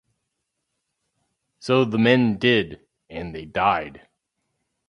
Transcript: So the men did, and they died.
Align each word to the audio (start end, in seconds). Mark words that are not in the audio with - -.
So 1.59 1.85
the 1.85 1.99
men 1.99 2.39
did, 2.39 2.87
and 3.07 3.35
they 3.35 3.45
died. 3.45 4.07